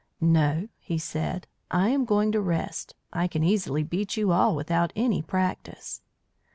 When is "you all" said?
4.17-4.55